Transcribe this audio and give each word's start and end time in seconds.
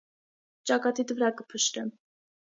ճակատիդ 0.69 1.13
վրա 1.19 1.29
կփշրեմ: 1.41 1.93